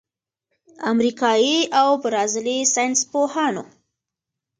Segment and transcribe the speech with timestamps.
[0.91, 3.63] امریکايي او برازیلي ساینسپوهانو